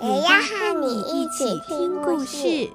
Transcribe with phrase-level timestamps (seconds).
[0.00, 2.70] 也要和你一起听故事。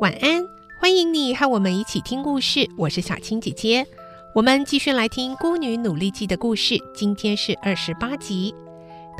[0.00, 0.42] 晚安，
[0.80, 2.66] 欢迎你和我们一起听故事。
[2.78, 3.86] 我是小青姐姐，
[4.34, 6.78] 我们继续来听《孤女努力记》的故事。
[6.94, 8.54] 今天是二十八集。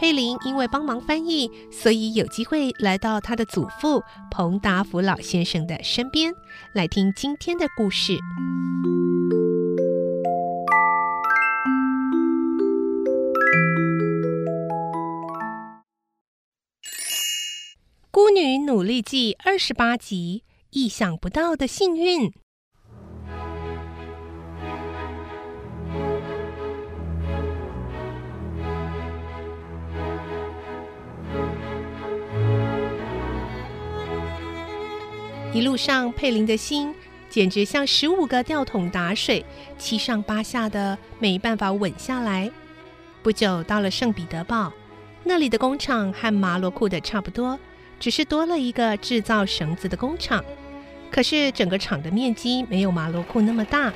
[0.03, 4.03] 佩林因为帮忙翻译，所以有机会来到他的祖父
[4.33, 6.35] 彭达福老先生的身边，
[6.75, 8.15] 来听今天的故事。
[18.11, 20.43] 《孤女努力记》二十八集。
[20.71, 22.33] 意想不到的幸运。
[35.55, 36.95] 一路上，佩林的心
[37.29, 39.45] 简直像十五个吊桶打水，
[39.77, 42.51] 七上八下的，没办法稳下来。
[43.23, 44.73] 不久，到了圣彼得堡，
[45.23, 47.59] 那里的工厂和马罗库的差不多，
[48.01, 50.43] 只是多了一个制造绳子的工厂。
[51.11, 53.93] 可是整个厂的面积没有马罗库那么大。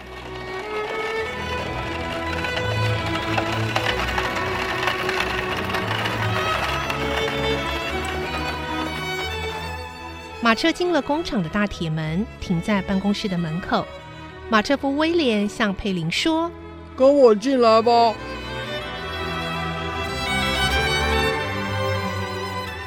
[10.47, 13.85] 马车进了工厂的大铁门，停在办公室的门口。
[14.49, 16.49] 马车夫威廉向佩林说
[16.97, 18.15] ：“跟我进来吧。”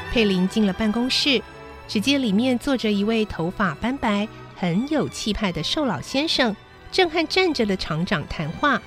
[0.10, 1.42] 佩林进了办公室。
[1.86, 6.56] 只见里面坐着一位头发斑白、很有气派的瘦老先生，
[6.90, 8.82] 正和站着的厂长谈话。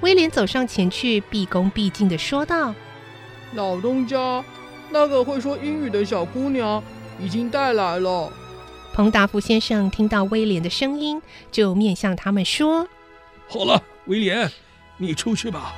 [0.00, 2.74] 威廉走上前去，毕恭毕敬地说道
[3.54, 4.44] ：“老东家，
[4.90, 6.82] 那个会说英语的小姑娘
[7.22, 8.32] 已经带来了。”
[8.92, 12.86] 彭达福先生听到威廉的声音，就面向他们说
[13.48, 14.50] ：“好了，威廉，
[14.98, 15.72] 你出去吧。”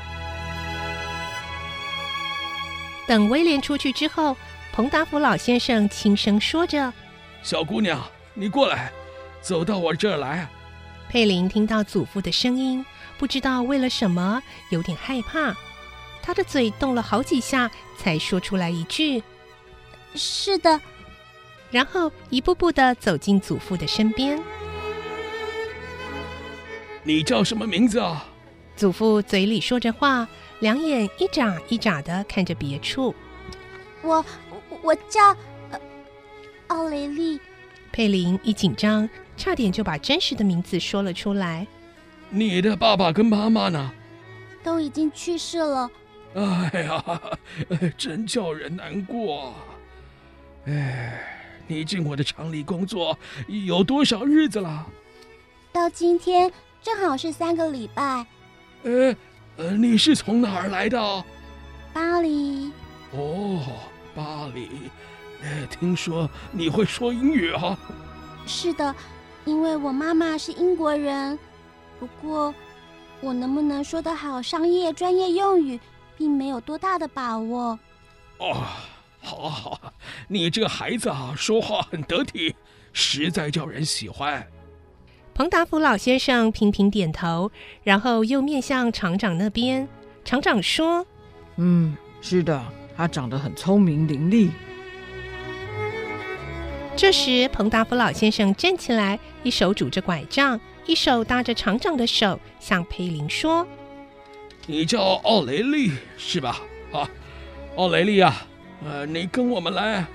[3.06, 4.36] 等威廉出去之后。
[4.72, 6.92] 彭达福老先生轻声说着
[7.44, 8.90] ：“小姑娘，你过来，
[9.40, 10.48] 走到我这儿来。”
[11.08, 12.84] 佩林听到祖父的声音，
[13.16, 15.54] 不知道为了什么，有点害怕。
[16.22, 19.22] 他的嘴动了好几下，才说出来一句
[20.16, 20.80] ：“是的。”
[21.74, 24.40] 然后一步步的走进祖父的身边。
[27.02, 28.28] “你叫什么名字啊？”
[28.76, 30.28] 祖父嘴里说着话，
[30.60, 33.12] 两眼一眨一眨的看着别处。
[34.02, 34.24] 我。
[34.82, 35.34] 我叫
[35.70, 35.80] 呃
[36.66, 37.40] 奥雷利。
[37.90, 41.66] 佩林一紧张，差点就把真实的名字说了出来。
[42.28, 43.92] 你的爸爸跟妈妈呢？
[44.62, 45.90] 都已经去世了。
[46.34, 47.20] 哎呀，
[47.96, 49.54] 真叫人难过。
[50.66, 51.33] 哎，
[51.66, 54.86] 你进我的厂里工作有多少日子了？
[55.72, 56.52] 到今天
[56.82, 58.26] 正好是三个礼拜。
[58.82, 59.14] 呃，
[59.56, 61.24] 呃，你是从哪儿来的？
[61.92, 62.70] 巴黎。
[63.12, 63.60] 哦。
[64.16, 64.68] 巴黎，
[65.42, 67.76] 呃，听说你会说英语啊？
[68.46, 68.94] 是的，
[69.44, 71.36] 因为我妈妈是英国人。
[71.98, 72.54] 不过，
[73.20, 75.80] 我能不能说得好商业专业用语，
[76.16, 77.76] 并没有多大的把握。
[78.38, 78.64] 哦，
[79.24, 79.92] 好好，
[80.28, 82.54] 你这个孩子啊，说话很得体，
[82.92, 84.46] 实在叫人喜欢。
[85.32, 87.50] 彭达福老先生频频点头，
[87.82, 89.88] 然后又面向厂长那边。
[90.24, 91.04] 厂长说
[91.56, 92.62] ：“嗯，是的。”
[92.96, 94.50] 他长得很聪明伶俐。
[96.94, 103.66] 这时，彭达福老先生站起来，一手拄着拐杖，一手搭着厂长的手，向佩林说
[104.68, 106.60] ：“你叫奥雷利是吧？
[106.92, 107.10] 啊，
[107.74, 108.46] 奥雷利啊，
[108.84, 110.06] 呃，你跟我们来。”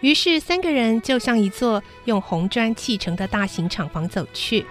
[0.00, 4.64] 于是，三个人就向一座用红砖砌成的大型厂房走去。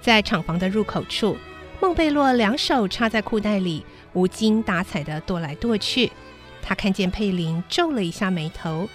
[0.00, 1.36] 在厂房的入口处，
[1.80, 3.84] 孟贝洛两手插在裤袋里，
[4.14, 6.10] 无精打采的踱来踱去。
[6.62, 8.88] 他看见佩林，皱了一下眉头。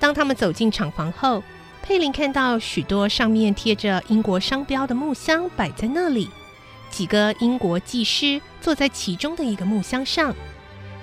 [0.00, 1.42] 当他们走进厂房后，
[1.82, 6.30] 佩林看到许多上面贴着英国商标的木箱摆在那里，
[6.90, 10.32] 几个英国技师坐在其中的一个木箱上。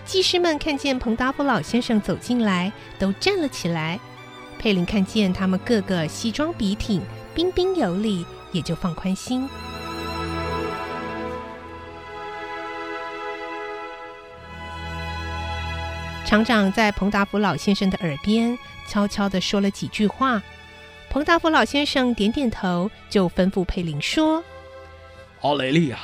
[0.05, 3.99] 技师们看见彭达福老先生走进来，都站了起来。
[4.57, 7.01] 佩林看见他们个个西装笔挺、
[7.35, 9.47] 彬彬有礼，也就放宽心。
[16.25, 20.41] 厂长在彭达福老先生的耳边悄悄地说了几句话。
[21.09, 24.44] 彭大福老先生点点头，就吩咐佩林说
[25.41, 26.00] ：“奥雷利啊，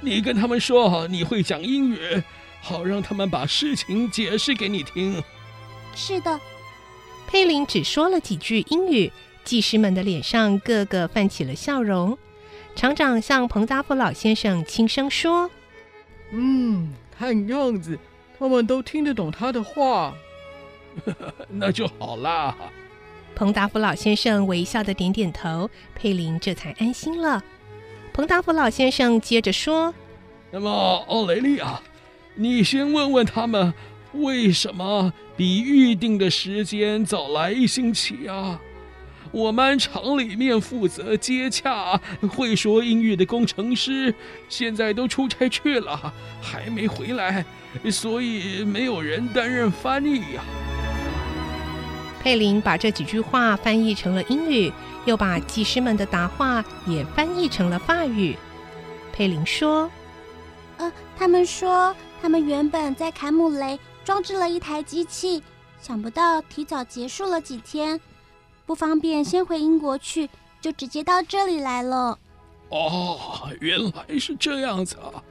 [0.00, 2.22] 你跟他们说你会讲英语，
[2.62, 5.22] 好让他们把事情解释给你听。”
[5.94, 6.40] 是的，
[7.26, 9.12] 佩林只说了几句英语，
[9.44, 12.16] 技师们的脸上个个泛起了笑容。
[12.74, 15.50] 厂长向彭大福老先生轻声说
[16.32, 17.98] ：“嗯，看样子
[18.38, 20.14] 他们都听得懂他的话，
[21.48, 22.56] 那就好啦。”
[23.36, 27.44] 彭达福老先生微笑的点点头，佩林这才安心了。
[28.14, 29.92] 彭达福老先生接着说
[30.50, 30.70] ：“那么，
[31.06, 31.82] 奥雷利啊，
[32.34, 33.74] 你先问问他们，
[34.14, 38.58] 为什么比预定的时间早来一星期啊？
[39.32, 42.00] 我们厂里面负责接洽、
[42.30, 44.14] 会说英语的工程师
[44.48, 47.44] 现在都出差去了，还没回来，
[47.90, 50.42] 所以没有人担任翻译呀。”
[52.26, 54.72] 佩林把这几句话翻译成了英语，
[55.04, 58.36] 又把技师们的答话也翻译成了法语。
[59.12, 59.88] 佩林说
[60.78, 65.40] ：“呃，他们说他们原本在坎姆雷装置了一台机器，
[65.80, 68.00] 想不到提早结束了几天，
[68.66, 70.28] 不方便先回英国去，
[70.60, 72.18] 就直接到这里来了。”
[72.70, 75.22] 哦，原来是这样子啊！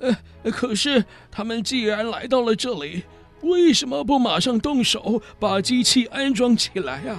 [0.00, 3.04] 呃，可是他们既然来到了这里，
[3.44, 7.18] 为什么不马上动手把机器安装起来啊？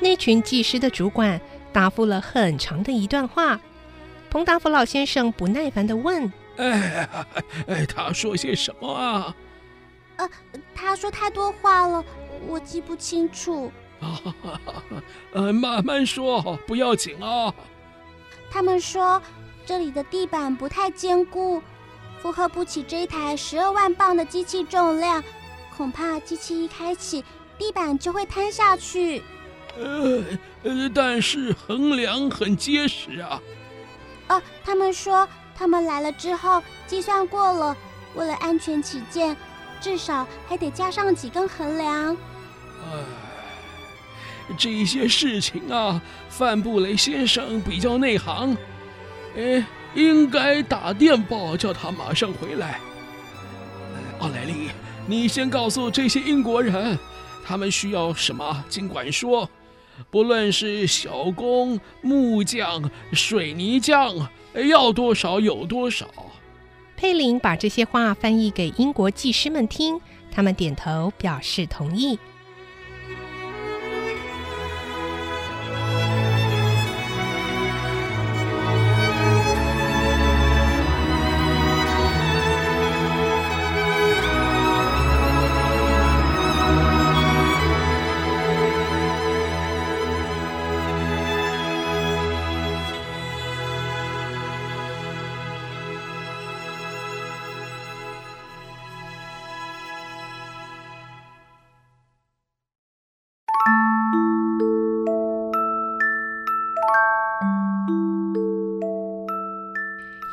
[0.00, 1.40] 那群技师的主管
[1.72, 3.60] 答复了很长的一段话。
[4.30, 7.08] 彭达福老先生不耐烦的问：“哎
[7.66, 9.36] 哎，他说些什么啊
[10.16, 10.28] ？”“呃，
[10.74, 12.04] 他说太多话了，
[12.48, 13.70] 我记不清楚。
[14.00, 14.18] ”“啊，
[15.32, 17.54] 呃，慢慢说，不要紧啊。
[18.50, 19.20] ”“他们说
[19.66, 21.62] 这里的地板不太坚固。”
[22.22, 25.20] 负荷不起这一台十二万磅的机器重量，
[25.76, 27.24] 恐怕机器一开启，
[27.58, 29.24] 地板就会瘫下去。
[29.76, 30.22] 呃
[30.62, 33.42] 呃，但是横梁很结实啊。
[34.28, 37.76] 哦，他们说他们来了之后计算过了，
[38.14, 39.36] 为了安全起见，
[39.80, 42.14] 至少还得加上几根横梁。
[42.14, 43.02] 哎，
[44.56, 48.56] 这些事情啊，范布雷先生比较内行。
[49.36, 49.64] 哎。
[49.94, 52.80] 应该打电报叫他马上回来。
[54.20, 54.70] 奥莱利，
[55.06, 56.98] 你先告诉这些英国人，
[57.44, 59.50] 他们需要什么尽管说，
[60.10, 66.06] 不论是小工、木匠、水泥匠，要多少有多少。
[66.96, 70.00] 佩林把这些话翻译给英国技师们听，
[70.30, 72.18] 他们点头表示同意。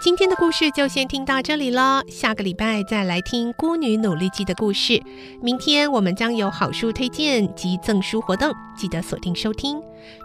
[0.01, 5.03] 今天的故事就先听到这里了，下个礼拜再来听《孤女努力记》的故事。
[5.41, 9.77] 明天我们将有好书推荐及赠书活动，记得锁定收听。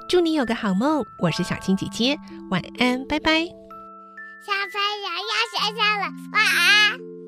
[0.08, 2.16] 祝你有个好梦，我是小青姐姐，
[2.52, 3.44] 晚安，拜拜。
[4.46, 7.23] 小朋友要睡觉了，晚安。